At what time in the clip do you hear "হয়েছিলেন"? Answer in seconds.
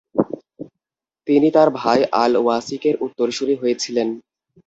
3.61-4.07